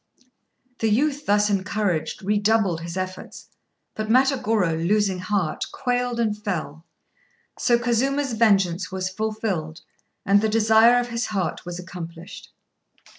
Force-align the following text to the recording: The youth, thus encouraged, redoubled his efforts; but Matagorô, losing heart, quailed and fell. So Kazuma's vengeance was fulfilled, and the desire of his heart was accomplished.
The 0.79 0.89
youth, 0.89 1.27
thus 1.27 1.47
encouraged, 1.51 2.23
redoubled 2.23 2.81
his 2.81 2.97
efforts; 2.97 3.49
but 3.93 4.07
Matagorô, 4.09 4.73
losing 4.87 5.19
heart, 5.19 5.65
quailed 5.71 6.19
and 6.19 6.35
fell. 6.35 6.85
So 7.59 7.77
Kazuma's 7.77 8.33
vengeance 8.33 8.91
was 8.91 9.09
fulfilled, 9.09 9.81
and 10.25 10.41
the 10.41 10.49
desire 10.49 10.97
of 10.99 11.09
his 11.09 11.27
heart 11.27 11.67
was 11.67 11.77
accomplished. 11.77 12.49